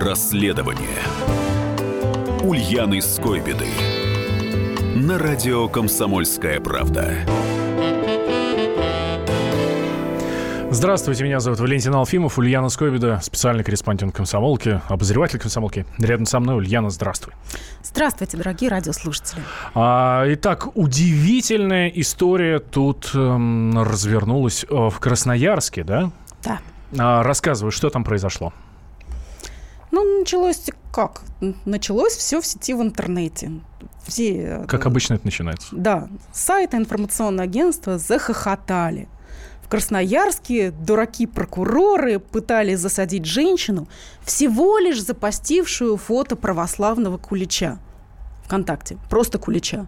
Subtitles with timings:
[0.00, 1.02] Расследование
[2.42, 3.66] Ульяны Скойбеды
[4.96, 7.18] на радио «Комсомольская правда».
[10.70, 15.84] Здравствуйте, меня зовут Валентин Алфимов, Ульяна Скобида, специальный корреспондент комсомолки, обозреватель комсомолки.
[15.98, 17.34] Рядом со мной Ульяна, здравствуй.
[17.82, 19.42] Здравствуйте, дорогие радиослушатели.
[19.74, 26.10] А, итак, удивительная история тут эм, развернулась э, в Красноярске, да?
[26.42, 26.60] Да.
[26.98, 28.54] А, рассказывай, что там произошло?
[29.90, 31.22] Ну, началось как?
[31.64, 33.52] Началось все в сети в интернете.
[34.06, 35.68] Все, э, как обычно это начинается.
[35.72, 36.08] Да.
[36.32, 39.08] Сайты информационного агентства захохотали–
[39.70, 43.86] Красноярске дураки-прокуроры пытались засадить женщину,
[44.24, 47.78] всего лишь запостившую фото православного кулича
[48.46, 48.98] ВКонтакте.
[49.08, 49.86] Просто кулича.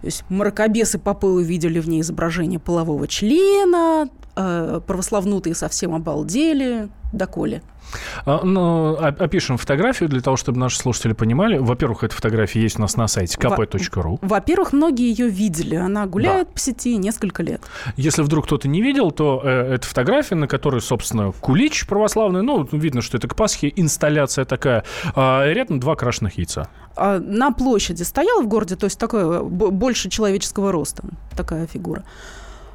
[0.00, 7.62] То есть мракобесы попы увидели в ней изображение полового члена, э, православнутые совсем обалдели, доколе.
[7.62, 7.79] А,
[8.26, 11.58] ну, опишем фотографию для того, чтобы наши слушатели понимали.
[11.58, 14.18] Во-первых, эта фотография есть у нас на сайте kp.ru.
[14.22, 15.76] Во-первых, многие ее видели.
[15.76, 16.52] Она гуляет да.
[16.54, 17.62] по сети несколько лет.
[17.96, 22.42] Если вдруг кто-то не видел, то э, это фотография, на которой, собственно, кулич православный.
[22.42, 24.84] Ну, видно, что это к Пасхе инсталляция такая.
[25.14, 26.68] А рядом два крашеных яйца.
[26.96, 31.04] А на площади стояла в городе, то есть такое больше человеческого роста
[31.36, 32.04] такая фигура.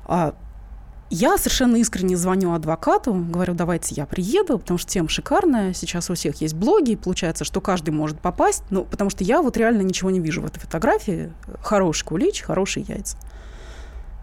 [0.06, 0.34] А
[1.16, 6.14] я совершенно искренне звоню адвокату, говорю, давайте я приеду, потому что тема шикарная, сейчас у
[6.14, 10.12] всех есть блоги, получается, что каждый может попасть, ну, потому что я вот реально ничего
[10.12, 11.32] не вижу в этой фотографии.
[11.62, 13.18] Хороший кулич, хорошие яйца,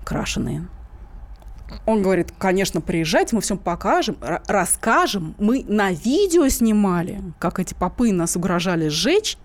[0.04, 0.68] крашеные.
[1.86, 5.34] Он говорит, конечно, приезжайте, мы всем покажем, расскажем.
[5.38, 9.38] Мы на видео снимали, как эти попы нас угрожали сжечь.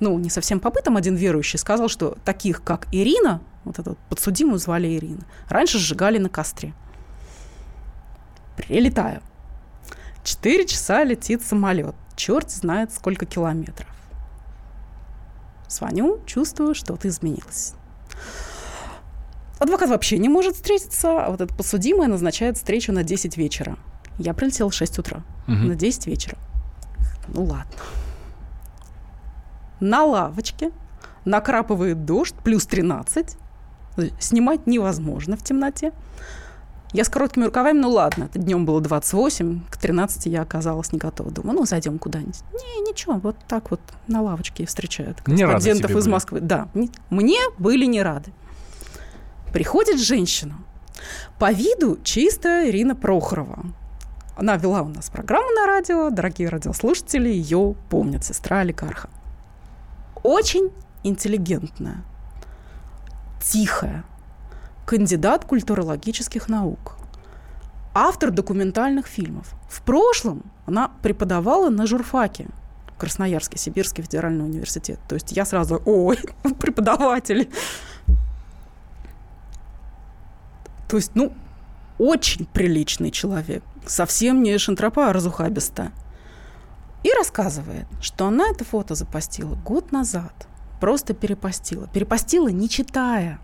[0.00, 4.58] Ну, не совсем попы, там один верующий сказал, что таких, как Ирина, вот эту подсудимую
[4.58, 5.22] звали Ирина.
[5.48, 6.72] Раньше сжигали на костре.
[8.56, 9.22] Прилетаю.
[10.22, 11.94] Четыре часа летит самолет.
[12.16, 13.88] Черт знает, сколько километров.
[15.68, 17.74] Звоню, чувствую, что-то изменилось.
[19.58, 23.76] Адвокат вообще не может встретиться, а вот этот подсудимый назначает встречу на 10 вечера.
[24.18, 25.22] Я прилетела в 6 утра.
[25.46, 25.54] Угу.
[25.54, 26.38] На 10 вечера.
[27.28, 27.72] Ну ладно.
[29.78, 30.72] На лавочке
[31.24, 33.36] накрапывает дождь, плюс 13.
[34.18, 35.92] Снимать невозможно в темноте.
[36.92, 40.98] Я с короткими рукавами, ну ладно, это днем было 28, к 13 я оказалась не
[40.98, 41.30] готова.
[41.30, 42.42] Думаю, ну зайдем куда-нибудь.
[42.52, 46.40] Не, ничего, вот так вот на лавочке встречают корреспондентов из Москвы.
[46.40, 46.48] Были.
[46.48, 46.68] Да,
[47.10, 48.32] мне были не рады.
[49.52, 50.56] Приходит женщина.
[51.38, 53.64] По виду чистая Ирина Прохорова.
[54.36, 59.10] Она вела у нас программу на радио, дорогие радиослушатели ее помнят, сестра олигарха.
[60.22, 60.70] Очень
[61.02, 62.02] интеллигентная,
[63.40, 64.04] тихая,
[64.84, 66.96] кандидат культурологических наук,
[67.94, 69.54] автор документальных фильмов.
[69.68, 72.48] В прошлом она преподавала на журфаке
[72.94, 75.00] в Красноярске, Сибирский федеральный университет.
[75.08, 76.18] То есть я сразу, ой,
[76.60, 77.50] преподаватель.
[80.88, 81.32] То есть, ну,
[81.98, 85.92] очень приличный человек, совсем не шантропа, а разухабиста.
[87.02, 90.32] И рассказывает, что она это фото запостила год назад–
[90.80, 91.86] просто перепостила.
[91.88, 93.38] Перепостила, не читая.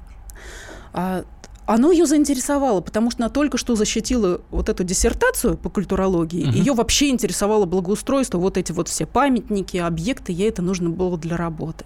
[0.92, 1.24] А,
[1.66, 6.48] оно ее заинтересовало, потому что она только что защитила вот эту диссертацию по культурологии.
[6.48, 6.56] Угу.
[6.56, 11.36] Ее вообще интересовало благоустройство, вот эти вот все памятники, объекты, ей это нужно было для
[11.36, 11.84] работы.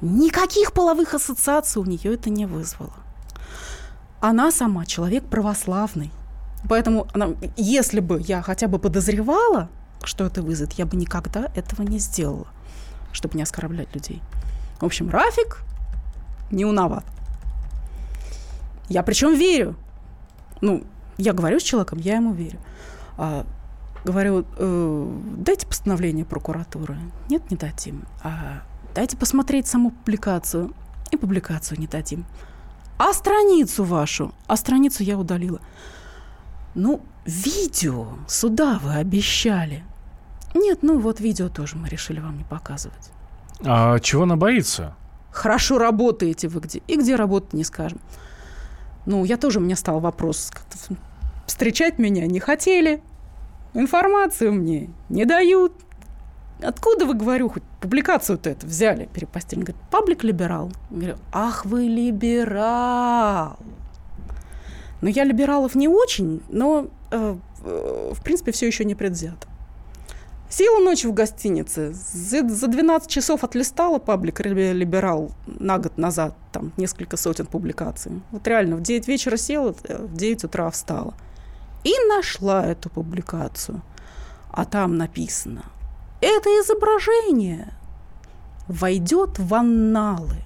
[0.00, 2.94] Никаких половых ассоциаций у нее это не вызвало.
[4.20, 6.10] Она сама человек православный.
[6.68, 9.68] Поэтому она, если бы я хотя бы подозревала,
[10.02, 12.46] что это вызовет, я бы никогда этого не сделала,
[13.12, 14.22] чтобы не оскорблять людей.
[14.80, 15.58] В общем, Рафик
[16.50, 17.04] не уноват.
[18.88, 19.76] Я причем верю.
[20.60, 20.84] Ну,
[21.18, 22.58] я говорю с человеком, я ему верю.
[23.16, 23.46] А,
[24.04, 26.96] говорю, э, дайте постановление прокуратуры.
[27.28, 28.04] Нет, не дадим.
[28.22, 28.62] А,
[28.94, 30.72] дайте посмотреть саму публикацию.
[31.10, 32.24] И публикацию не дадим.
[32.98, 34.32] А страницу вашу?
[34.46, 35.60] А страницу я удалила.
[36.74, 39.84] Ну, видео сюда вы обещали.
[40.54, 43.10] Нет, ну вот видео тоже мы решили вам не показывать.
[43.64, 44.94] А чего она боится?
[45.30, 46.82] Хорошо работаете вы где.
[46.86, 48.00] И где работать не скажем.
[49.06, 50.50] Ну, я тоже, у меня стал вопрос.
[51.46, 53.02] Встречать меня не хотели.
[53.74, 55.72] Информацию мне не дают.
[56.62, 59.60] Откуда вы, говорю, хоть публикацию-то это взяли, перепостили?
[59.60, 60.72] Говорит, паблик либерал.
[60.90, 63.58] Говорю, ах вы либерал.
[65.02, 69.46] Ну, я либералов не очень, но, э, э, в принципе, все еще не предвзято.
[70.48, 76.72] Села ночью в гостинице, за, за 12 часов отлистала паблик «Либерал» на год назад, там
[76.76, 78.22] несколько сотен публикаций.
[78.30, 81.14] Вот реально, в 9 вечера села, в 9 утра встала.
[81.84, 83.82] И нашла эту публикацию.
[84.50, 85.64] А там написано
[86.20, 87.72] это изображение
[88.68, 90.36] войдет в анналы.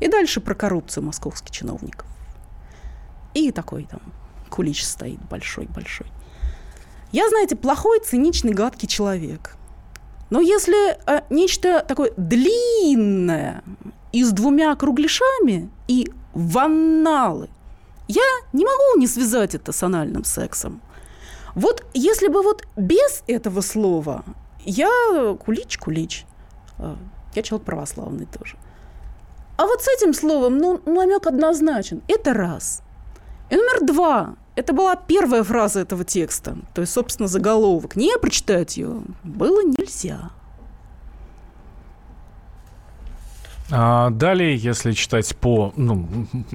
[0.00, 2.06] И дальше про коррупцию московских чиновников.
[3.34, 4.00] И такой там
[4.48, 6.06] кулич стоит большой-большой.
[7.12, 9.56] Я, знаете, плохой, циничный, гадкий человек.
[10.30, 13.64] Но если э, нечто такое длинное
[14.12, 17.48] и с двумя кругляшами и ванналы,
[18.06, 18.22] я
[18.52, 20.80] не могу не связать это с анальным сексом.
[21.54, 24.24] Вот если бы вот без этого слова,
[24.64, 24.88] я
[25.44, 26.24] кулич-кулич.
[26.78, 26.94] Э,
[27.34, 28.56] я человек православный тоже.
[29.56, 32.02] А вот с этим словом, ну, намек однозначен.
[32.08, 32.82] Это раз.
[33.50, 34.36] И номер два.
[34.56, 36.56] Это была первая фраза этого текста.
[36.74, 37.96] То есть, собственно, заголовок.
[37.96, 40.30] Не прочитать ее было нельзя.
[43.72, 46.08] А далее, если читать по ну,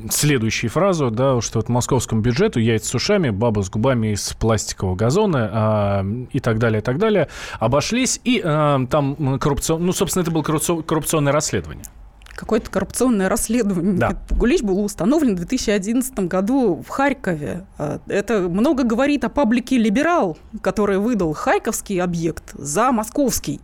[0.09, 4.95] следующей фразу, да, что вот московскому бюджету яйца с ушами, баба с губами из пластикового
[4.95, 8.19] газона а, и так далее, и так далее, обошлись.
[8.25, 9.85] И а, там коррупцион...
[9.85, 11.85] ну, собственно, это было коррупционное расследование
[12.35, 13.97] какое-то коррупционное расследование.
[13.97, 14.17] Да.
[14.29, 17.65] Гулич был установлен в 2011 году в Харькове.
[17.77, 23.61] А, это много говорит о паблике «Либерал», который выдал харьковский объект за московский.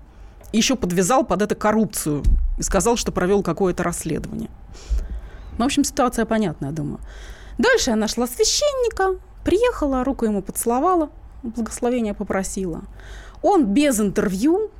[0.53, 2.23] И еще подвязал под это коррупцию
[2.57, 4.49] и сказал, что провел какое-то расследование.
[5.57, 6.99] Ну, в общем, ситуация понятная, я думаю.
[7.57, 11.09] Дальше я нашла священника, приехала, руку ему поцеловала,
[11.43, 12.81] благословение попросила.
[13.41, 14.71] Он без интервью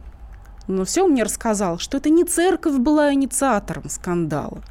[0.71, 4.61] но все мне рассказал, что это не церковь была инициатором скандала.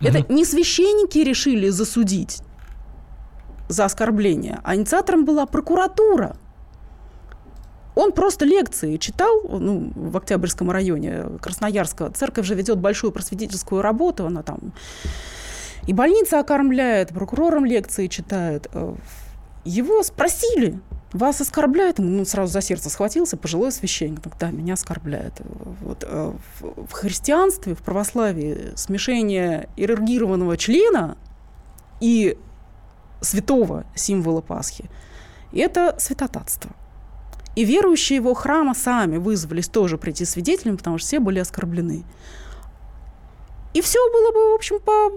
[0.00, 2.42] Это не священники решили засудить
[3.68, 6.36] за оскорбление, а инициатором была прокуратура.
[7.94, 12.10] Он просто лекции читал ну, в Октябрьском районе Красноярска.
[12.10, 14.72] Церковь же ведет большую просветительскую работу, она там
[15.86, 18.68] и больница окормляет, прокурором лекции читает.
[18.72, 18.94] Э,
[19.64, 20.80] его спросили,
[21.14, 24.20] вас оскорбляет, ну, сразу за сердце схватился пожилой священник.
[24.38, 25.40] Да, меня оскорбляет.
[25.80, 31.16] Вот, э, в, христианстве, в православии смешение эрегированного члена
[32.00, 32.36] и
[33.20, 34.90] святого символа Пасхи–
[35.52, 36.72] это святотатство.
[37.54, 42.04] И верующие его храма сами вызвались тоже прийти свидетелями, потому что все были оскорблены.
[43.72, 45.10] И все было бы, в общем, по,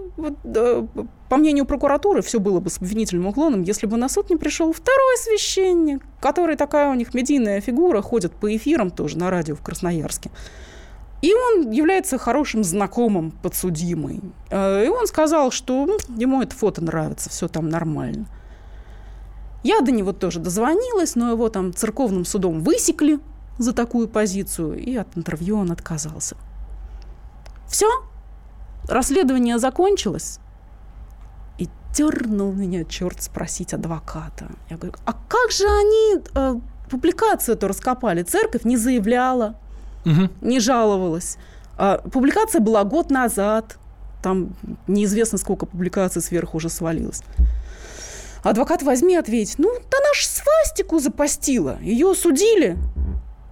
[1.28, 4.72] по мнению прокуратуры, все было бы с обвинительным уклоном, если бы на суд не пришел
[4.72, 9.60] второй священник, который такая у них медийная фигура, ходит по эфирам тоже на радио в
[9.60, 10.30] Красноярске.
[11.20, 14.20] И он является хорошим знакомым подсудимой.
[14.50, 18.26] Э, и он сказал, что ну, ему это фото нравится, все там нормально.
[19.64, 23.18] Я до него тоже дозвонилась, но его там церковным судом высекли
[23.58, 26.36] за такую позицию, и от интервью он отказался.
[27.66, 27.88] Все,
[28.86, 30.38] расследование закончилось,
[31.94, 34.48] дернул меня черт спросить адвоката.
[34.70, 36.54] Я говорю, а как же они э,
[36.90, 38.22] публикацию эту раскопали?
[38.22, 39.56] Церковь не заявляла,
[40.04, 40.30] угу.
[40.40, 41.38] не жаловалась.
[41.76, 43.78] А, публикация была год назад.
[44.22, 44.50] Там
[44.86, 47.22] неизвестно, сколько публикаций сверху уже свалилось.
[48.42, 49.54] Адвокат возьми ответь.
[49.58, 51.78] Ну, да наш свастику запостила.
[51.80, 52.76] Ее судили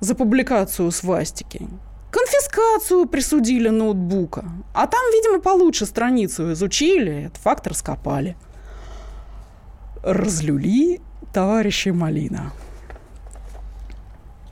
[0.01, 1.69] за публикацию свастики
[2.17, 4.45] конфискацию присудили ноутбука.
[4.73, 8.37] А там, видимо, получше страницу изучили, этот факт раскопали.
[10.03, 11.01] Разлюли
[11.33, 12.53] товарищи Малина.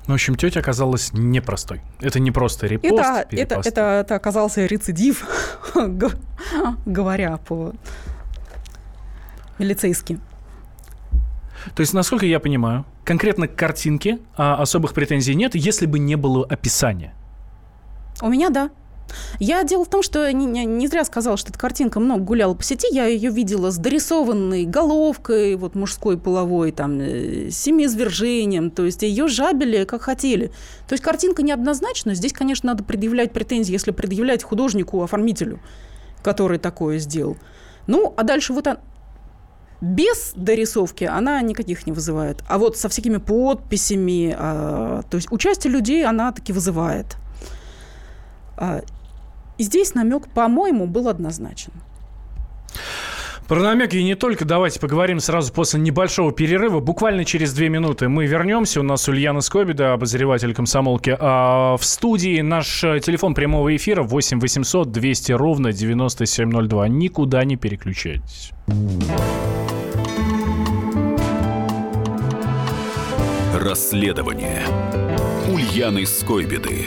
[0.07, 1.81] Ну, в общем, тетя оказалась непростой.
[2.01, 2.93] Это не просто репост.
[2.93, 5.27] Это, это, это, это оказался рецидив,
[6.87, 7.73] говоря по
[9.59, 10.19] милицейски.
[11.75, 16.17] То есть, насколько я понимаю, конкретно к картинке а, особых претензий нет, если бы не
[16.17, 17.15] было описания.
[18.21, 18.71] У меня да.
[19.39, 22.55] Я дело в том, что не, не, не зря сказала, что эта картинка много гуляла
[22.55, 22.89] по сети.
[22.91, 28.71] Я ее видела с дорисованной головкой, вот мужской половой, там, э, семиизвержением.
[28.71, 30.49] То есть ее жабили как хотели.
[30.89, 32.15] То есть картинка неоднозначна.
[32.15, 35.61] Здесь, конечно, надо предъявлять претензии, если предъявлять художнику, оформителю,
[36.23, 37.37] который такое сделал.
[37.87, 38.79] Ну, а дальше вот он,
[39.81, 42.43] без дорисовки она никаких не вызывает.
[42.49, 47.17] А вот со всякими подписями, а, то есть участие людей она таки вызывает.
[48.57, 48.83] А,
[49.59, 51.73] и здесь намек, по-моему, был однозначен.
[53.49, 54.47] Про намеки и не только.
[54.47, 56.81] Давайте поговорим сразу после небольшого перерыва.
[56.81, 58.81] Буквально через две минуты мы вернемся.
[58.81, 61.15] У нас Ульяна Скобида, обозреватель комсомолки.
[61.19, 66.89] А в студии наш э, телефон прямого эфира 8 800 200 ровно 9702.
[66.89, 68.53] Никуда не переключайтесь.
[73.53, 74.63] Расследование
[75.53, 76.87] Ульяны Скойбеды.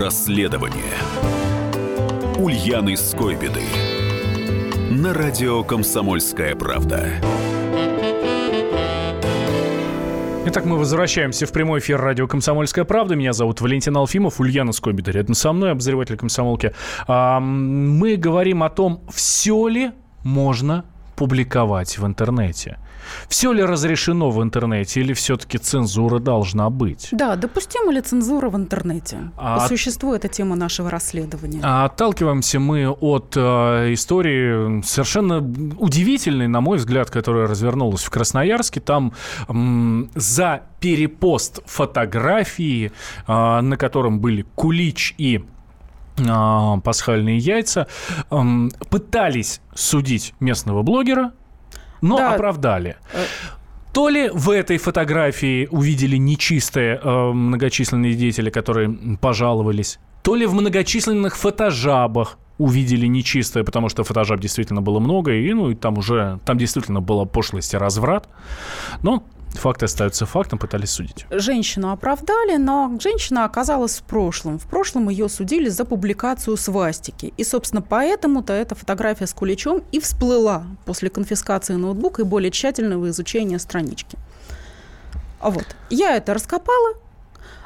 [0.00, 0.94] Расследование
[2.38, 3.60] Ульяны Скойбеды
[4.90, 7.16] на радио «Комсомольская правда».
[10.46, 13.14] Итак, мы возвращаемся в прямой эфир радио «Комсомольская правда».
[13.14, 16.72] Меня зовут Валентин Алфимов, Ульяна Скобида рядом со мной, обозреватель комсомолки.
[17.06, 19.90] Мы говорим о том, все ли
[20.24, 20.86] можно
[21.24, 22.78] публиковать в интернете.
[23.28, 27.08] Все ли разрешено в интернете или все-таки цензура должна быть?
[27.12, 29.30] Да, допустима ли цензура в интернете?
[29.36, 31.60] А- По существу это тема нашего расследования.
[31.62, 35.38] А Отталкиваемся мы от э, истории совершенно
[35.78, 38.80] удивительной, на мой взгляд, которая развернулась в Красноярске.
[38.80, 39.12] Там
[39.48, 42.92] м, за перепост фотографии,
[43.26, 45.44] э, на котором были кулич и
[46.84, 47.86] пасхальные яйца,
[48.90, 51.32] пытались судить местного блогера,
[52.00, 52.34] но Да.
[52.34, 52.96] оправдали.
[53.12, 53.24] Э.
[53.92, 60.54] То ли в этой фотографии увидели нечистые э, многочисленные деятели, которые пожаловались, то ли в
[60.54, 66.38] многочисленных фотожабах увидели нечистое, потому что фотожаб действительно было много, и ну и там уже,
[66.44, 68.28] там действительно была пошлость и разврат.
[69.02, 69.24] Но
[69.58, 71.26] факты остаются фактом, пытались судить.
[71.30, 74.58] Женщину оправдали, но женщина оказалась в прошлом.
[74.58, 77.32] В прошлом ее судили за публикацию свастики.
[77.36, 83.08] И, собственно, поэтому-то эта фотография с куличом и всплыла после конфискации ноутбука и более тщательного
[83.10, 84.18] изучения странички.
[85.40, 86.94] А вот, я это раскопала,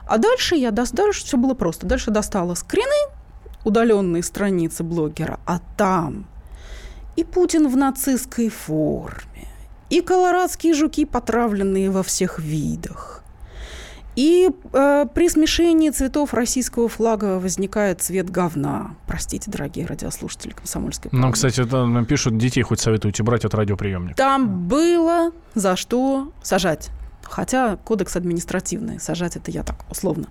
[0.06, 1.86] а дальше я дос- дальше все было просто.
[1.86, 3.10] Дальше достала скрины
[3.64, 6.26] удаленные страницы блогера, а там
[7.16, 9.33] и Путин в нацистской форме,
[9.90, 13.22] и колорадские жуки, потравленные во всех видах.
[14.16, 18.94] И э, при смешении цветов российского флага возникает цвет говна.
[19.08, 21.34] Простите, дорогие радиослушатели комсомольской Нам, правды.
[21.34, 24.16] кстати, там пишут, детей хоть советуете брать от радиоприемника.
[24.16, 26.90] Там было за что сажать.
[27.24, 29.00] Хотя кодекс административный.
[29.00, 30.28] Сажать это я так, условно.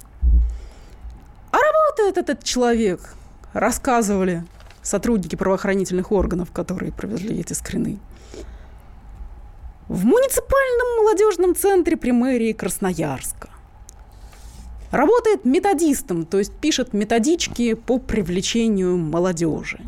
[1.52, 3.16] А работает этот человек,
[3.52, 4.46] рассказывали
[4.82, 8.00] сотрудники правоохранительных органов, которые провезли эти скрины.
[9.88, 13.50] В муниципальном молодежном центре при мэрии Красноярска.
[14.92, 19.82] Работает методистом, то есть пишет методички по привлечению молодежи.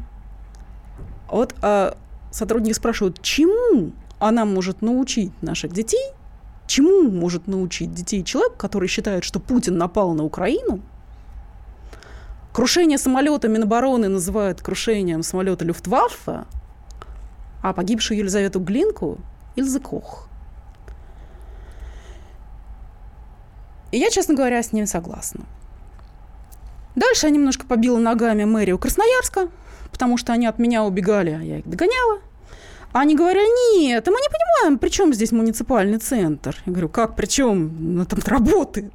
[1.30, 1.98] Вот а,
[2.32, 6.12] сотрудники спрашивают, чему она может научить наших детей,
[6.68, 10.82] чему может научить детей человек, который считает, что Путин напал на Украину,
[12.52, 16.46] крушение самолета Минобороны называют крушением самолета Люфтваффе,
[17.62, 19.20] а погибшую Елизавету Глинку–
[19.56, 20.28] Ильза Кох.
[23.92, 25.46] И я, честно говоря, с ним согласна.
[26.96, 29.50] Дальше я немножко побила ногами мэрию Красноярска,
[29.92, 32.20] потому что они от меня убегали, а я их догоняла.
[32.94, 33.44] Они говорят,
[33.76, 36.58] нет, мы не понимаем, при чем здесь муниципальный центр.
[36.66, 37.96] Я говорю, как при чем?
[37.98, 38.94] Ну, там работает.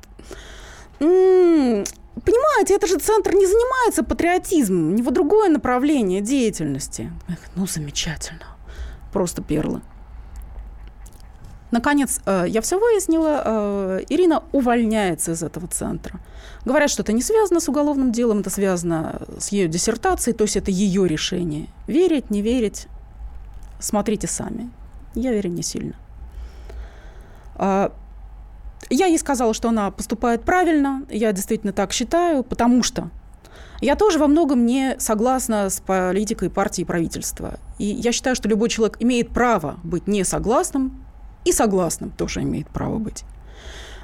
[1.01, 1.85] «М,
[2.25, 7.11] Понимаете, это же центр не занимается патриотизмом, у него другое направление деятельности.
[7.27, 8.45] Говорю, ну, замечательно.
[9.13, 9.81] Просто перлы.
[11.71, 13.43] Наконец, э, я все выяснила.
[13.45, 16.19] э, Ирина увольняется из этого центра.
[16.65, 20.57] Говорят, что это не связано с уголовным делом, это связано с ее диссертацией, то есть
[20.57, 21.69] это ее решение.
[21.87, 22.89] Верить, не верить,
[23.79, 24.71] смотрите сами.
[25.15, 25.95] Я верю не сильно.
[27.57, 27.93] А,
[28.89, 33.11] Я ей сказала, что она поступает правильно, я действительно так считаю, потому что
[33.81, 37.59] я тоже во многом не согласна с политикой партии и правительства.
[37.79, 41.05] И я считаю, что любой человек имеет право быть не согласным,
[41.45, 43.25] и согласным тоже имеет право быть.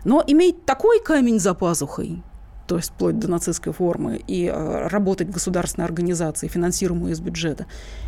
[0.05, 2.23] Но иметь такой камень за пазухой,
[2.67, 7.67] то есть вплоть до нацистской формы, и э, работать в государственной организации, финансируемой из бюджета,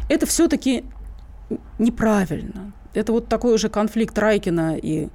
[0.09, 0.85] это все-таки
[1.79, 2.73] неправильно.
[2.95, 5.09] Это вот такой же конфликт Райкина и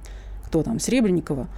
[0.46, 1.48] кто там, Серебренникова,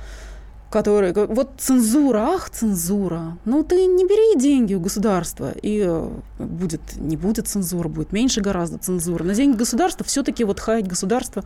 [0.70, 6.96] который, вот цензура, ах, цензура, ну ты не бери деньги у государства, и э, будет,
[6.96, 9.25] не будет цензуры, будет меньше гораздо цензуры.
[9.25, 11.44] На деньги государства все-таки вот хаять государство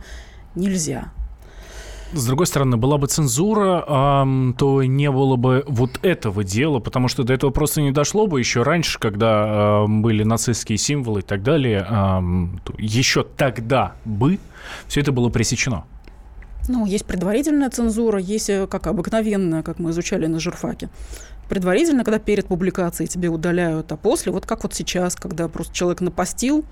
[0.55, 1.11] нельзя.
[2.13, 4.25] С другой стороны, была бы цензура,
[4.57, 8.39] то не было бы вот этого дела, потому что до этого просто не дошло бы
[8.39, 11.79] еще раньше, когда были нацистские символы и так далее.
[12.77, 14.39] еще тогда бы
[14.87, 15.85] все это было пресечено.
[16.67, 20.89] Ну, есть предварительная цензура, есть э, как обыкновенная, как мы изучали на журфаке.
[21.49, 26.01] Предварительно, когда перед публикацией тебе удаляют, а после, вот как вот сейчас, когда просто человек
[26.01, 26.63] напостил,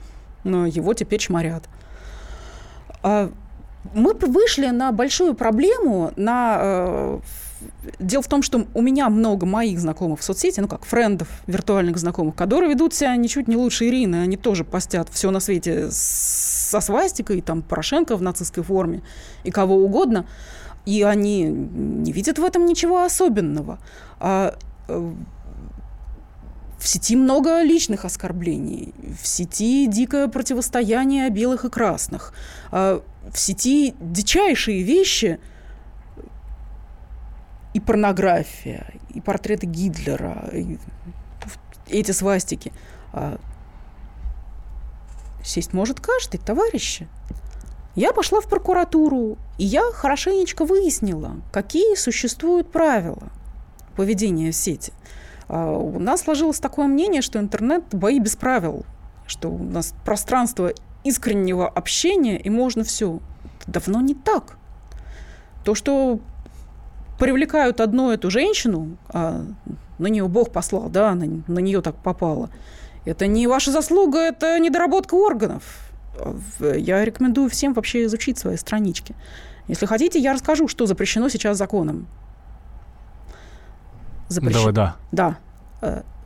[0.44, 1.68] его теперь чморят.
[3.02, 3.32] А,
[3.94, 7.20] мы вышли на большую проблему, на э,
[8.00, 11.98] Дело в том, что у меня много моих знакомых в соцсети, ну как, френдов, виртуальных
[11.98, 14.18] знакомых, которые ведут себя ничуть не лучше Ирины.
[14.18, 19.02] Они тоже постят все на свете со свастикой, там, Порошенко в нацистской форме
[19.44, 20.26] и кого угодно.
[20.86, 23.80] И они не видят в этом ничего особенного.
[24.20, 24.58] А
[24.88, 25.14] э,
[26.80, 32.34] в сети много личных оскорблений, в сети дикое противостояние белых и красных,
[32.72, 35.40] а в сети дичайшие вещи–
[37.74, 40.78] и порнография, и портреты Гитлера, и
[41.88, 42.72] эти свастики.
[43.14, 43.40] А
[45.44, 47.08] сесть может каждый, товарищи.
[47.96, 53.30] Я пошла в прокуратуру, и я хорошенечко выяснила, какие существуют правила
[53.96, 54.94] поведения в сети.
[55.48, 58.86] А у нас сложилось такое мнение, что интернет– бои без правил,
[59.26, 60.72] что у нас пространство
[61.10, 63.20] искреннего общения, и можно все.
[63.62, 64.58] Это давно не так.
[65.64, 66.20] То, что
[67.20, 69.46] привлекают одну эту женщину, а
[69.98, 72.50] на нее Бог послал, да, на, на нее так попало.
[73.06, 75.92] Это не ваша заслуга, это недоработка органов.
[76.60, 79.16] Я рекомендую всем вообще изучить свои странички.
[79.68, 82.08] Если хотите, я расскажу, что запрещено сейчас законом.
[84.28, 84.54] Запрещ...
[84.54, 84.96] Давай, да.
[85.12, 85.38] Да.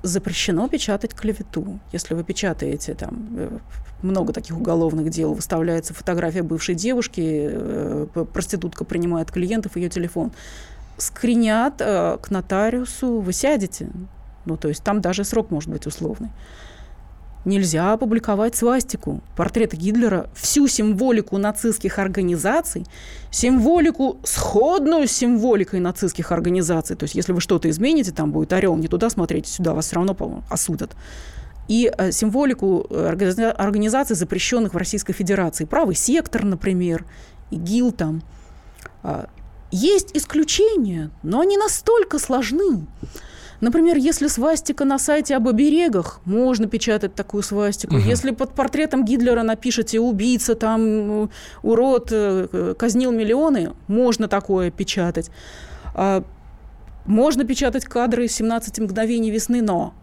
[0.03, 1.79] Запрещено печатать клевету.
[1.93, 3.57] Если вы печатаете там э,
[4.01, 10.33] много таких уголовных дел, выставляется фотография бывшей девушки, э, проститутка принимает клиентов, ее телефон
[10.97, 13.89] скринят э, к нотариусу, вы сядете.
[14.45, 16.29] Ну, то есть там даже срок может быть условный.
[17.45, 22.85] Нельзя опубликовать свастику, портрет Гитлера, всю символику нацистских организаций,
[23.31, 26.95] символику, сходную с символикой нацистских организаций.
[26.95, 29.97] То есть, если вы что-то измените, там будет орел, не туда смотрите, сюда вас все
[29.97, 30.95] равно осудят.
[31.67, 35.65] И э, символику организаций, запрещенных в Российской Федерации.
[35.65, 37.05] Правый сектор, например,
[37.51, 38.21] ИГИЛ там.
[39.01, 39.27] А,
[39.71, 42.85] есть исключения, но они настолько сложны.
[43.63, 47.95] Например, если свастика на сайте об оберегах, можно печатать такую свастику.
[47.95, 48.03] Угу.
[48.03, 51.29] Если под портретом Гитлера напишите «убийца», там
[51.61, 55.31] «урод», э, «казнил миллионы», можно такое печатать.
[55.95, 56.25] А,
[57.05, 59.93] можно печатать кадры из «17 мгновений весны», но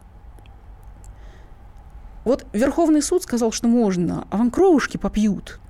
[2.24, 5.60] вот Верховный суд сказал, что можно, а вам кровушки попьют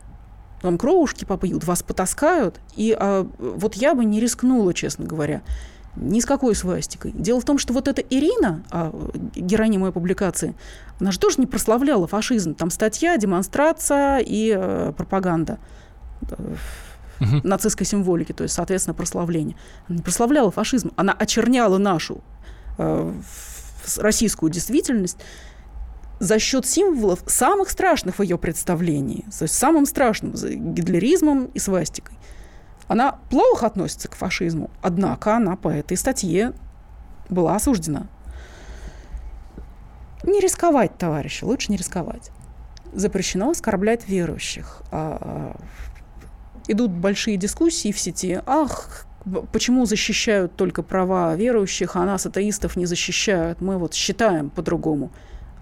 [0.62, 2.60] вам кровушки попьют, вас потаскают.
[2.76, 5.40] И а, вот я бы не рискнула, честно говоря,
[5.96, 7.12] ни с какой свастикой.
[7.12, 8.92] Дело в том, что вот эта Ирина, а,
[9.34, 10.54] героиня моей публикации,
[11.00, 12.54] она же тоже не прославляла фашизм.
[12.54, 15.58] Там статья, демонстрация и а, пропаганда
[16.22, 17.40] угу.
[17.42, 19.56] нацистской символики, то есть, соответственно, прославление.
[19.88, 22.22] Она не прославляла фашизм, она очерняла нашу
[22.78, 23.12] а,
[23.98, 25.18] российскую действительность
[26.20, 32.16] за счет символов самых страшных в ее представлении, то есть самым страшным, гитлеризмом и свастикой.
[32.90, 36.54] Она плохо относится к фашизму, однако она по этой статье
[37.28, 38.08] была осуждена.
[40.24, 42.32] Не рисковать, товарищи, лучше не рисковать.
[42.92, 44.82] Запрещено оскорблять верующих.
[44.90, 45.56] А,
[46.66, 48.40] идут большие дискуссии в сети.
[48.44, 49.06] Ах,
[49.52, 53.60] почему защищают только права верующих, а нас, атеистов, не защищают?
[53.60, 55.12] Мы вот считаем по-другому.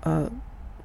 [0.02, 0.30] А,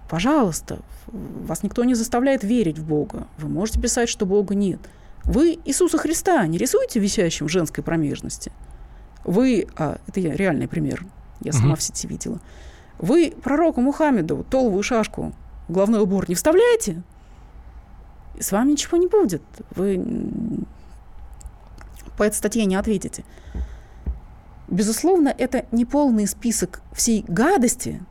[0.09, 3.27] Пожалуйста, вас никто не заставляет верить в Бога.
[3.37, 4.79] Вы можете писать, что Бога нет.
[5.25, 8.51] Вы Иисуса Христа не рисуете висящим в женской промежности.
[9.23, 11.05] Вы, а, это я реальный пример,
[11.41, 11.77] я сама угу.
[11.77, 12.41] в сети видела.
[12.99, 15.33] Вы пророку Мухаммеду толовую шашку
[15.67, 17.01] в головной убор не вставляете,
[18.35, 19.41] и с вами ничего не будет.
[19.75, 20.03] Вы
[22.17, 23.23] по этой статье не ответите.
[24.67, 28.01] Безусловно, это не полный список всей гадости,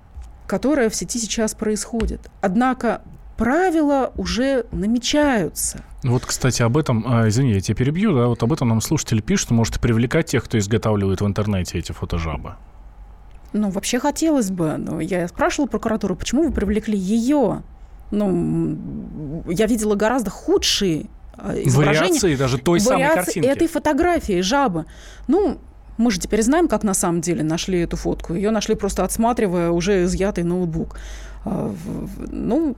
[0.47, 2.31] которая в сети сейчас происходит.
[2.41, 3.03] Однако
[3.37, 5.85] правила уже намечаются.
[6.03, 9.21] Вот, кстати, об этом, а, извини, я тебя перебью, да, вот об этом нам слушатели
[9.21, 12.55] пишут, может привлекать тех, кто изготавливает в интернете эти фотожабы.
[13.53, 14.77] Ну, вообще хотелось бы.
[14.79, 17.63] Но я спрашивала прокуратуру, почему вы привлекли ее?
[18.11, 21.55] Ну, я видела гораздо худшие а.
[21.67, 23.47] Вариации даже той самой картинки.
[23.47, 24.85] этой фотографии жабы.
[25.29, 25.59] Ну,
[25.97, 28.35] мы же теперь знаем, как на самом деле нашли эту фотку.
[28.35, 30.99] Ее нашли просто отсматривая уже изъятый ноутбук.
[31.45, 31.75] А,
[32.31, 32.77] ну,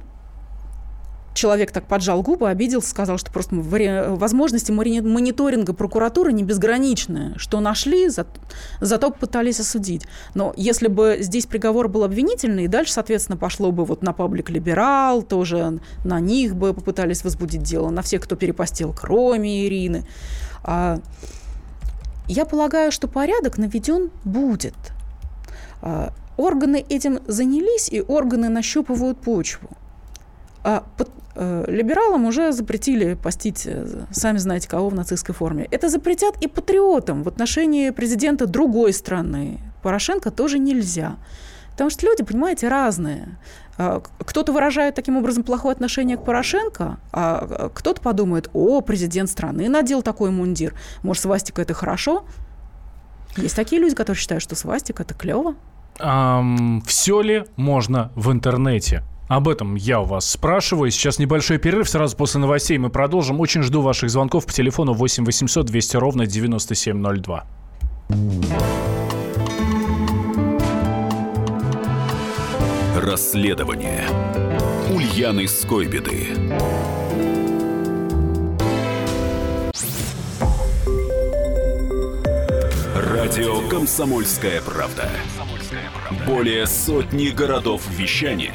[1.34, 7.34] человек так поджал губы, обиделся, сказал, что просто возможности мониторинга прокуратуры не безграничные.
[7.36, 8.08] Что нашли,
[8.80, 10.06] зато пытались осудить.
[10.34, 15.22] Но если бы здесь приговор был обвинительный, дальше, соответственно, пошло бы вот на паблик «Либерал»,
[15.22, 20.06] тоже на них бы попытались возбудить дело, на всех, кто перепостил, кроме Ирины.
[20.62, 21.00] А,
[22.28, 24.74] я полагаю, что порядок наведен будет.
[25.82, 29.68] А, органы этим занялись, и органы нащупывают почву.
[30.62, 31.04] А, э,
[31.36, 35.66] либералам уже запретили постить, э, сами знаете кого, в нацистской форме.
[35.70, 39.58] Это запретят и патриотам в отношении президента другой страны.
[39.82, 41.16] Порошенко тоже нельзя.
[41.72, 43.36] Потому что люди, понимаете, разные.
[43.76, 49.68] А, кто-то выражает таким образом плохое отношение к Порошенко, а кто-то подумает, о, президент страны
[49.68, 52.24] надел такой мундир, может, свастика это хорошо?
[53.36, 55.56] Есть такие люди, которые считают, что свастика это клево.
[55.98, 59.02] Um, все ли можно в интернете?
[59.28, 60.90] Об этом я у вас спрашиваю.
[60.90, 61.88] Сейчас небольшой перерыв.
[61.88, 63.40] Сразу после новостей мы продолжим.
[63.40, 67.46] Очень жду ваших звонков по телефону 8 800 200 ровно 9702.
[72.96, 74.04] Расследование
[74.90, 76.28] Ульяны Скойбеды.
[82.94, 85.08] Радио «Комсомольская правда».
[86.26, 88.54] Более сотни городов вещания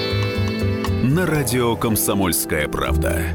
[1.03, 3.33] на радио «Комсомольская правда».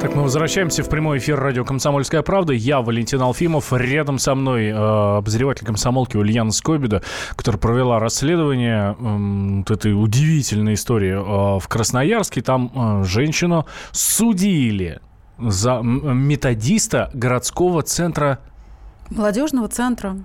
[0.00, 2.54] Так, мы возвращаемся в прямой эфир радио «Комсомольская правда».
[2.54, 3.74] Я Валентин Алфимов.
[3.74, 7.02] Рядом со мной э, обозреватель комсомолки Ульяна Скобида,
[7.36, 12.40] которая провела расследование э, вот этой удивительной истории э, в Красноярске.
[12.40, 15.00] Там э, женщину судили
[15.38, 18.38] за методиста городского центра...
[19.10, 20.16] Молодежного центра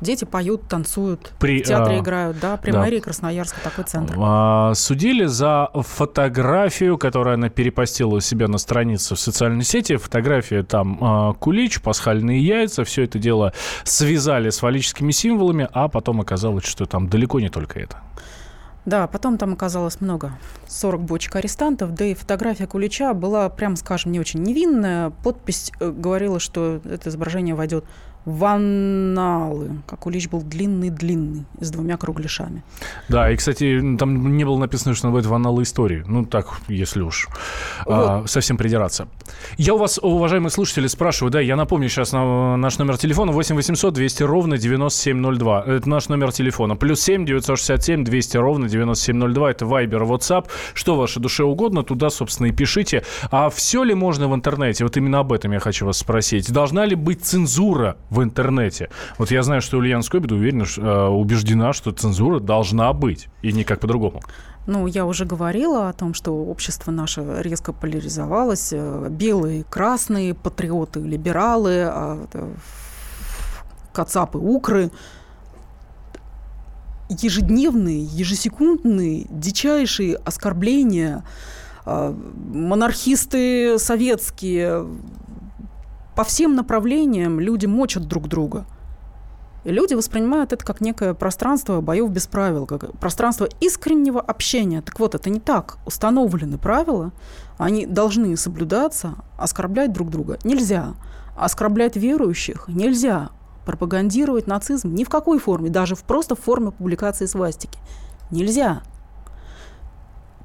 [0.00, 2.80] Дети поют, танцуют, при, в театре а, играют, да, при да.
[2.80, 4.14] мэрии Красноярска такой центр.
[4.18, 9.96] А, судили за фотографию, которую она перепостила у себя на странице в социальной сети.
[9.96, 13.52] Фотография там а, кулич, пасхальные яйца, все это дело
[13.84, 18.02] связали с фаллическими символами, а потом оказалось, что там далеко не только это.
[18.86, 24.12] Да, потом там оказалось много, 40 бочек арестантов, да и фотография Кулича была, прям скажем,
[24.12, 25.10] не очень невинная.
[25.10, 27.84] Подпись э, говорила, что это изображение войдет
[28.26, 32.64] ванналы, как улич был длинный-длинный, с двумя кругляшами.
[33.08, 36.04] Да, и, кстати, там не было написано, что называют ванналы истории.
[36.06, 37.28] Ну, так, если уж
[37.86, 37.94] вот.
[37.94, 39.06] а, совсем придираться.
[39.56, 43.54] Я у вас, уважаемые слушатели, спрашиваю, да, я напомню сейчас на, наш номер телефона 8
[43.54, 45.64] 800 200 ровно 9702.
[45.64, 46.74] Это наш номер телефона.
[46.74, 49.50] Плюс 7 967 200 ровно 9702.
[49.52, 50.46] Это Viber, WhatsApp.
[50.74, 53.04] Что вашей душе угодно, туда, собственно, и пишите.
[53.30, 54.82] А все ли можно в интернете?
[54.82, 56.52] Вот именно об этом я хочу вас спросить.
[56.52, 58.88] Должна ли быть цензура в интернете.
[59.18, 63.80] Вот я знаю, что Ульяна Скобида уверена, э, убеждена, что цензура должна быть, и никак
[63.80, 64.22] по-другому.
[64.66, 68.70] Ну, я уже говорила о том, что общество наше резко поляризовалось.
[68.72, 72.26] Э, белые, красные, патриоты, либералы, а,
[73.92, 74.90] кацапы, укры.
[77.08, 81.22] Ежедневные, ежесекундные, дичайшие оскорбления,
[81.86, 84.88] монархисты советские,
[86.16, 88.64] по всем направлениям люди мочат друг друга.
[89.64, 94.80] И люди воспринимают это как некое пространство боев без правил, как пространство искреннего общения.
[94.80, 95.78] Так вот, это не так.
[95.84, 97.12] Установлены правила,
[97.58, 100.94] они должны соблюдаться, оскорблять друг друга нельзя.
[101.36, 103.30] Оскорблять верующих нельзя.
[103.66, 107.78] Пропагандировать нацизм ни в какой форме, даже в просто в форме публикации свастики.
[108.30, 108.82] Нельзя.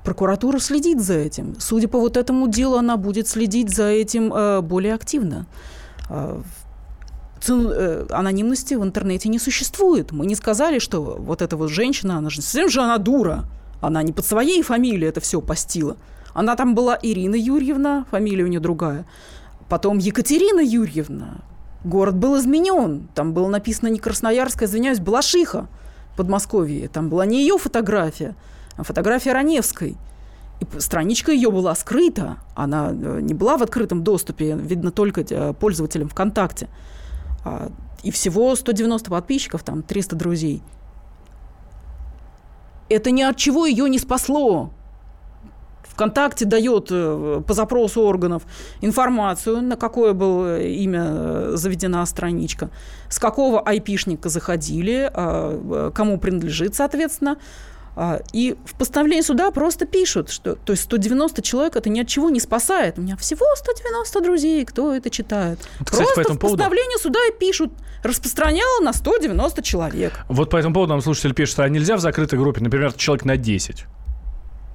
[0.03, 1.55] Прокуратура следит за этим.
[1.59, 5.45] Судя по вот этому делу, она будет следить за этим э, более активно.
[6.09, 6.41] Э,
[7.47, 10.11] э, анонимности в интернете не существует.
[10.11, 13.45] Мы не сказали, что вот эта вот женщина, она же совсем же она дура.
[13.79, 15.97] Она не под своей фамилией это все постила.
[16.33, 19.05] Она там была Ирина Юрьевна, фамилия у нее другая.
[19.69, 21.41] Потом Екатерина Юрьевна.
[21.83, 23.07] Город был изменен.
[23.13, 25.67] Там было написано не Красноярская, извиняюсь, Балашиха,
[26.15, 26.87] Подмосковье.
[26.87, 28.35] Там была не ее фотография
[28.77, 29.97] фотография Раневской.
[30.59, 35.53] И страничка ее была скрыта, она э, не была в открытом доступе, видно только э,
[35.53, 36.69] пользователям ВКонтакте.
[37.43, 37.71] А,
[38.03, 40.61] и всего 190 подписчиков, там 300 друзей.
[42.89, 44.71] Это ни от чего ее не спасло.
[45.83, 48.43] ВКонтакте дает э, по запросу органов
[48.81, 52.69] информацию, на какое было имя заведена страничка,
[53.09, 57.37] с какого айпишника заходили, а, кому принадлежит, соответственно,
[58.31, 62.29] и в постановлении суда просто пишут, что то есть 190 человек это ни от чего
[62.29, 62.97] не спасает.
[62.97, 65.59] У меня всего 190 друзей, кто это читает.
[65.79, 66.57] Вот, кстати, просто по этому в поводу...
[66.57, 67.71] постановлении суда и пишут,
[68.03, 70.13] распространяла на 190 человек.
[70.29, 73.37] Вот по этому поводу нам слушатель пишет, а нельзя в закрытой группе, например, человек на
[73.37, 73.85] 10?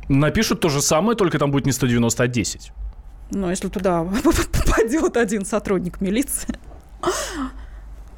[0.09, 2.73] Напишут то же самое, только там будет не 190, а 10.
[3.31, 6.55] Но если туда попадет один сотрудник милиции,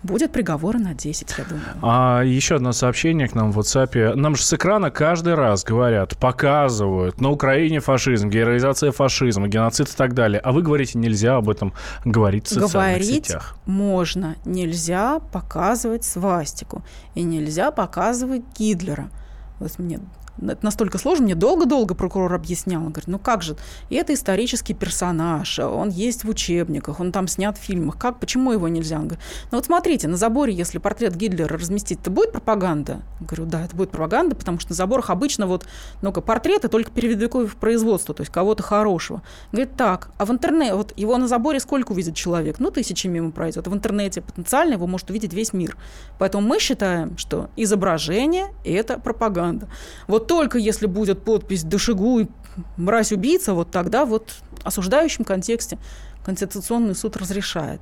[0.02, 1.64] будет приговор на 10, я думаю.
[1.82, 4.14] А еще одно сообщение к нам в WhatsApp.
[4.14, 9.96] Нам же с экрана каждый раз говорят, показывают, на Украине фашизм, героизация фашизма, геноцид и
[9.96, 10.40] так далее.
[10.40, 11.72] А вы говорите, нельзя об этом
[12.04, 13.56] говорить в социальных Говорить сетях.
[13.66, 14.36] можно.
[14.44, 16.82] Нельзя показывать свастику.
[17.14, 19.10] И нельзя показывать Гитлера.
[19.58, 20.00] Вот мне
[20.42, 22.82] это настолько сложно, мне долго-долго прокурор объяснял.
[22.82, 23.56] Он говорит, ну как же,
[23.90, 28.52] и это исторический персонаж, он есть в учебниках, он там снят в фильмах, как, почему
[28.52, 28.96] его нельзя?
[28.96, 33.02] Он говорит, ну вот смотрите, на заборе, если портрет Гитлера разместить, то будет пропаганда?
[33.20, 35.66] Я говорю, да, это будет пропаганда, потому что на заборах обычно вот,
[36.02, 39.22] ну-ка, портреты только в производство, то есть кого-то хорошего.
[39.52, 42.58] Говорит, так, а в интернете, вот его на заборе сколько увидит человек?
[42.58, 43.66] Ну, тысячи мимо пройдет.
[43.66, 45.76] В интернете потенциально его может увидеть весь мир.
[46.18, 49.68] Поэтому мы считаем, что изображение– это пропаганда.
[50.06, 52.28] Вот только если будет подпись «Душегу»
[52.76, 54.30] мразь-убийца, вот тогда вот
[54.62, 55.78] в осуждающем контексте
[56.24, 57.80] Конституционный суд разрешает.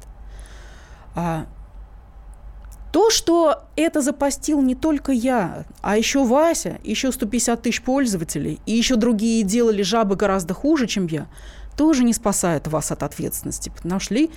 [1.14, 1.46] А
[2.92, 8.72] то, что это запостил не только я, а еще Вася, еще 150 тысяч пользователей, и
[8.72, 11.26] еще другие делали жабы гораздо хуже, чем я,
[11.76, 13.70] тоже не спасает вас от ответственности.
[13.84, 14.30] Нашли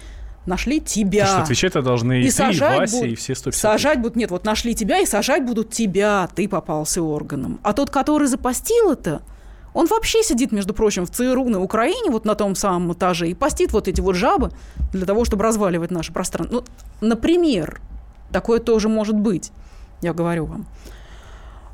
[0.50, 1.22] нашли тебя.
[1.22, 4.16] Потому что отвечать-то должны и, и ты, и Вася, будут, и все 150 Сажать будут,
[4.18, 7.60] нет, вот нашли тебя, и сажать будут тебя, ты попался органом.
[7.64, 9.22] А тот, который запостил это,
[9.74, 13.34] он вообще сидит, между прочим, в ЦРУ на Украине, вот на том самом этаже, и
[13.34, 14.52] постит вот эти вот жабы
[14.92, 16.64] для того, чтобы разваливать наше пространство.
[17.02, 17.80] Ну, например,
[18.32, 19.52] такое тоже может быть,
[20.02, 20.66] я говорю вам.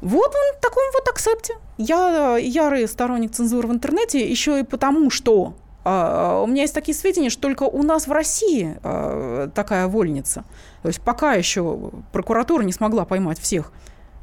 [0.01, 1.55] Вот он в таком вот акцепте.
[1.77, 7.29] Я ярый сторонник цензуры в интернете еще и потому, что у меня есть такие сведения,
[7.29, 10.43] что только у нас в России а, такая вольница.
[10.81, 13.71] То есть пока еще прокуратура не смогла поймать всех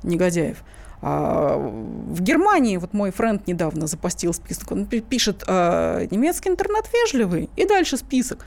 [0.02, 0.64] негодяев.
[1.02, 7.64] А, в Германии, вот мой френд недавно запостил список, он пишет немецкий интернет вежливый, и
[7.64, 8.44] дальше список.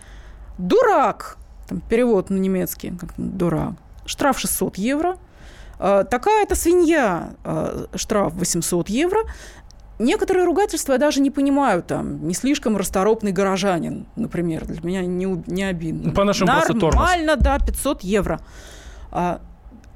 [0.58, 1.38] Дурак,
[1.70, 3.76] там перевод на немецкий, как дурак,
[4.06, 5.18] штраф 600 евро,
[5.78, 7.32] такая-то свинья,
[7.96, 9.20] штраф 800 евро,
[9.98, 15.26] Некоторые ругательства я даже не понимаю, там, не слишком расторопный горожанин, например, для меня не,
[15.48, 16.12] не обидно.
[16.12, 16.52] По нашему
[16.98, 18.42] Нормально, да, 500 евро.
[19.12, 19.40] А,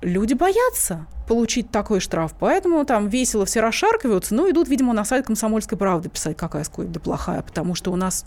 [0.01, 5.25] люди боятся получить такой штраф, поэтому там весело все расшаркиваются, ну, идут, видимо, на сайт
[5.25, 8.25] «Комсомольской правды» писать, какая сколько плохая, потому что у нас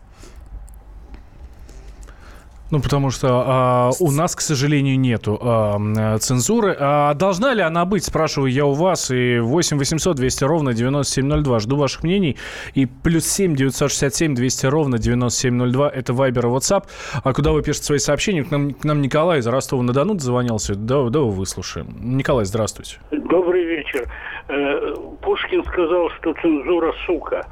[2.72, 6.74] ну, потому что а, у нас, к сожалению, нету а, цензуры.
[6.80, 9.10] А должна ли она быть, спрашиваю я у вас.
[9.10, 11.58] И 8 800 200 ровно 9702.
[11.58, 12.38] Жду ваших мнений.
[12.72, 15.90] И плюс 7 967 200 ровно 9702.
[15.90, 16.84] Это Вайбер и WhatsApp.
[17.22, 18.42] А куда вы пишете свои сообщения?
[18.42, 20.74] К нам, к нам Николай из Ростова-на-Дону дозвонился.
[20.74, 21.88] Да, да, выслушаем.
[22.00, 22.96] Николай, здравствуйте.
[23.10, 24.08] Добрый вечер.
[24.48, 27.46] Э, Пушкин сказал, что цензура сука.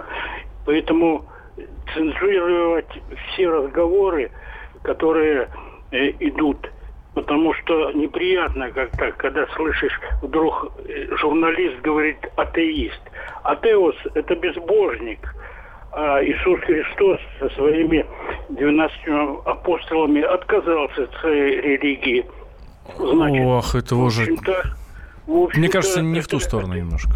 [0.64, 1.26] Поэтому
[1.94, 2.88] цензурировать
[3.34, 4.30] все разговоры–
[4.82, 5.48] которые
[5.90, 6.70] э, идут.
[7.14, 13.00] Потому что неприятно, как так, когда слышишь, вдруг э, журналист говорит атеист.
[13.42, 15.34] Атеос– это безбожник.
[15.92, 18.06] А Иисус Христос со своими
[18.50, 18.98] 12
[19.44, 22.24] апостолами отказался от своей религии.
[22.96, 24.26] Значит, Ох, это уже...
[25.26, 27.14] Мне кажется, не в ту сторону немножко.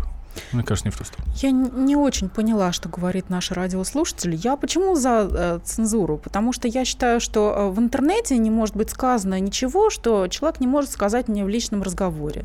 [0.53, 1.33] Мне кажется, сторону.
[1.37, 4.35] Я не очень поняла, что говорит наш радиослушатель.
[4.35, 6.19] Я почему за э, цензуру?
[6.19, 10.61] Потому что я считаю, что э, в интернете не может быть сказано ничего, что человек
[10.61, 12.45] не может сказать мне в личном разговоре.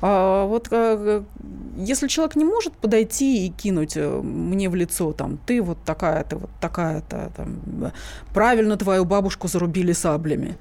[0.00, 1.22] А вот э,
[1.76, 6.50] если человек не может подойти и кинуть мне в лицо, там, ты вот такая-то, вот
[6.60, 7.92] такая-то, там,
[8.32, 10.56] правильно твою бабушку зарубили саблями,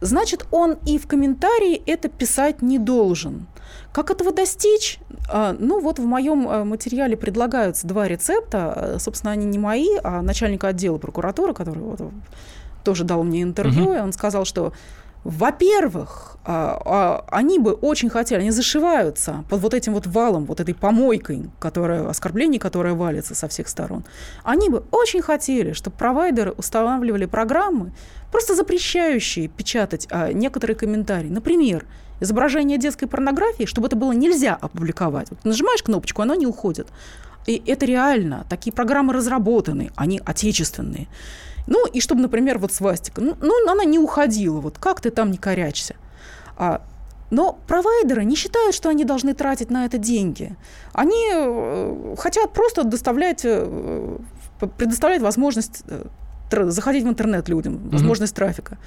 [0.00, 3.46] значит, он и в комментарии это писать не должен.
[3.92, 4.98] Как этого достичь?
[5.30, 8.96] А, ну, вот в моем э, материале предлагаются два рецепта.
[8.98, 12.00] Собственно, они не мои, а начальника отдела прокуратуры, который вот
[12.82, 13.94] тоже дал мне интервью, угу.
[13.94, 14.72] и он сказал, что
[15.24, 20.60] во-первых, а, а, они бы очень хотели, они зашиваются под вот этим вот валом, вот
[20.60, 24.04] этой помойкой, которая, оскорблений, которая валится со всех сторон.
[24.42, 27.92] Они бы очень хотели, чтобы провайдеры устанавливали программы,
[28.30, 31.30] просто запрещающие печатать а, некоторые комментарии.
[31.30, 31.86] Например,
[32.20, 35.30] изображение детской порнографии, чтобы это было нельзя опубликовать.
[35.30, 36.88] Вот нажимаешь кнопочку, оно не уходит.
[37.46, 38.44] И это реально.
[38.50, 41.08] Такие программы разработаны, они отечественные.
[41.66, 45.30] Ну, и чтобы, например, вот свастика, ну, ну она не уходила, вот как ты там
[45.30, 45.96] не корячься.
[46.56, 46.82] А,
[47.30, 50.56] но провайдеры не считают, что они должны тратить на это деньги.
[50.92, 54.18] Они э, хотят просто доставлять, э,
[54.78, 56.04] предоставлять возможность э,
[56.70, 58.36] заходить в интернет людям, возможность mm-hmm.
[58.36, 58.78] трафика.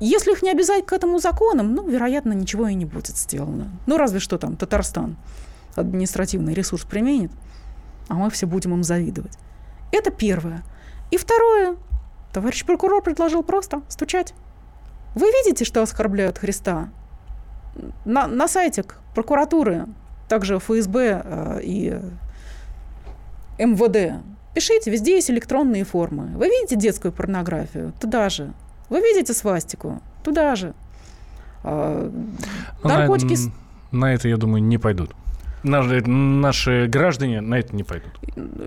[0.00, 3.68] Если их не обязать к этому законам, ну, вероятно, ничего и не будет сделано.
[3.86, 5.16] Ну, разве что там Татарстан
[5.76, 7.30] административный ресурс применит.
[8.08, 9.38] а мы все будем им завидовать.
[9.92, 10.62] Это первое.
[11.10, 11.76] И второе.
[12.32, 14.34] Товарищ прокурор предложил просто стучать.
[15.14, 16.90] Вы видите, что оскорбляют Христа?
[18.04, 19.86] На, на сайте прокуратуры,
[20.28, 22.00] также ФСБ э, и
[23.58, 24.22] МВД.
[24.54, 26.26] Пишите, везде есть электронные формы.
[26.36, 27.92] Вы видите детскую порнографию?
[28.00, 28.52] Туда же.
[28.88, 30.00] Вы видите свастику?
[30.24, 30.74] Туда же.
[31.62, 32.10] А,
[32.82, 33.36] наркотики...
[33.92, 35.14] На, на это, я думаю, не пойдут.
[35.62, 38.12] Наши, наши граждане на это не пойдут.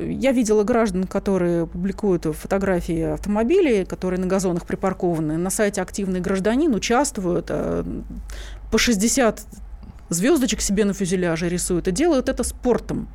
[0.02, 5.38] Я видела граждан, которые публикуют фотографии автомобилей, которые на газонах припаркованы.
[5.38, 7.48] На сайте «Активный гражданин» участвуют.
[7.50, 7.84] Э,
[8.72, 9.42] по 60
[10.10, 13.08] звездочек себе на фюзеляже рисуют и делают это спортом.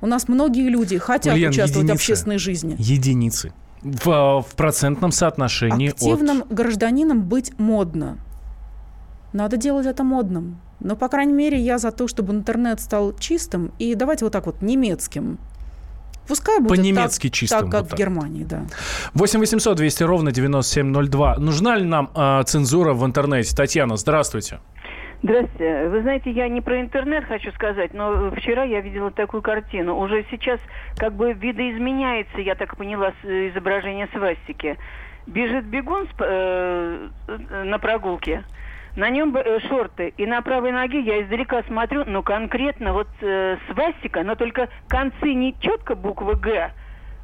[0.00, 2.76] У нас многие люди хотят Ульян, участвовать единицы, в общественной жизни.
[2.78, 3.52] Единицы.
[3.82, 6.52] В, в процентном соотношении Активным от...
[6.52, 8.18] гражданином быть модно.
[9.32, 10.60] Надо делать это модным.
[10.84, 14.46] Но, по крайней мере, я за то, чтобы интернет стал чистым и давайте вот так
[14.46, 15.38] вот немецким.
[16.28, 17.60] Пускай будет По-немецки так, чистым.
[17.60, 17.98] Так, как вот так.
[17.98, 18.62] в Германии, да.
[19.14, 21.36] 8 800 200 ровно 9702.
[21.38, 23.54] Нужна ли нам э, цензура в интернете?
[23.54, 24.60] Татьяна, здравствуйте.
[25.22, 25.88] Здравствуйте.
[25.88, 29.98] Вы знаете, я не про интернет хочу сказать, но вчера я видела такую картину.
[29.98, 30.58] Уже сейчас
[30.96, 34.78] как бы видоизменяется, я так поняла, изображение свастики.
[35.26, 37.08] Бежит бегун э,
[37.64, 38.44] на прогулке,
[38.96, 43.56] на нем э, шорты, и на правой ноге я издалека смотрю, но конкретно вот э,
[43.70, 46.72] свастика, но только концы не четко буквы «Г»,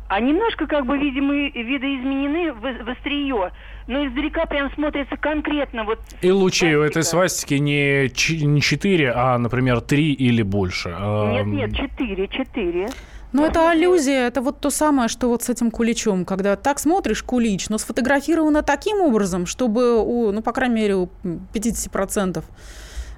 [0.09, 3.53] а немножко, как бы, видимо, видоизменены в, в острие.
[3.87, 5.99] Но издалека прям смотрится конкретно вот...
[6.23, 8.09] И лучи у этой свастики не,
[8.47, 10.89] не 4, а, например, 3 или больше.
[10.89, 12.89] Нет, нет, 4, 4.
[13.33, 17.23] Ну, это аллюзия, это вот то самое, что вот с этим куличом, когда так смотришь
[17.23, 21.09] кулич, но сфотографировано таким образом, чтобы, у, ну, по крайней мере, у
[21.53, 22.43] 50%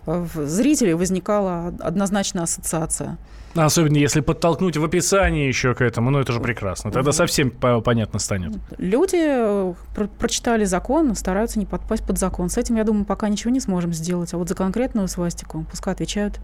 [0.07, 3.19] зрителей возникала однозначная ассоциация.
[3.55, 6.93] Особенно если подтолкнуть в описании еще к этому, ну это же прекрасно.
[6.93, 8.57] Тогда совсем понятно станет.
[8.79, 12.49] Люди э, про прочитали закон, стараются не подпасть под закон.
[12.49, 14.33] С этим, я думаю, пока ничего не сможем сделать.
[14.35, 16.39] А вот за конкретную свастику пускай отвечают.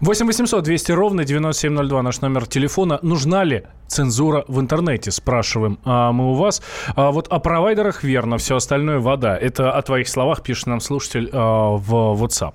[0.00, 2.98] 8 800 200 ровно 9702 наш номер телефона.
[3.02, 6.62] Нужна ли цензура в интернете, спрашиваем а мы у вас.
[6.96, 9.36] А вот о провайдерах верно, все остальное вода.
[9.36, 12.54] Это о твоих словах пишет нам слушатель а, в WhatsApp.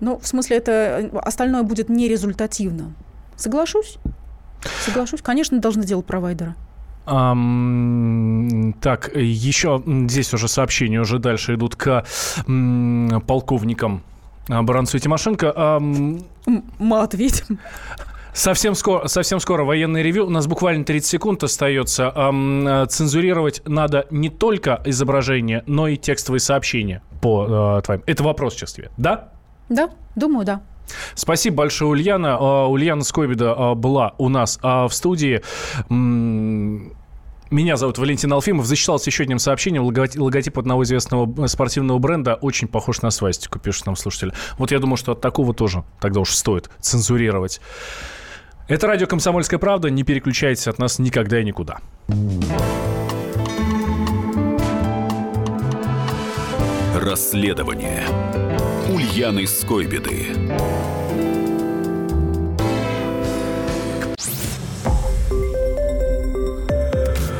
[0.00, 2.92] Ну, в смысле, это э, остальное будет нерезультативно.
[3.36, 3.98] Соглашусь.
[4.84, 5.22] Соглашусь.
[5.22, 6.54] Конечно, должны делать провайдеры.
[7.04, 12.04] Um, так, еще здесь уже сообщения уже дальше идут к
[12.46, 14.04] м, полковникам
[14.48, 15.80] Баранцу и Тимошенко.
[16.78, 17.58] Мы ответим.
[18.34, 20.26] Совсем скоро, совсем скоро военный ревю.
[20.26, 22.12] У нас буквально 30 секунд остается.
[22.16, 28.02] Эм, цензурировать надо не только изображение, но и текстовые сообщения по э, твоим.
[28.06, 28.90] Это вопрос сейчас тебе.
[28.96, 29.28] Да?
[29.68, 30.62] Да, думаю, да.
[31.14, 32.36] Спасибо большое, Ульяна.
[32.38, 35.42] А, Ульяна Скобида а, была у нас а, в студии.
[37.52, 38.64] Меня зовут Валентин Алфимов.
[38.64, 39.84] Зачитался еще одним сообщением.
[39.84, 44.32] Логотип одного известного спортивного бренда очень похож на свастику, пишет нам слушатель.
[44.56, 47.60] Вот я думаю, что от такого тоже тогда уж стоит цензурировать.
[48.68, 49.90] Это радио «Комсомольская правда».
[49.90, 51.80] Не переключайтесь от нас никогда и никуда.
[56.98, 58.02] Расследование
[58.88, 60.28] Ульяны Скойбеды.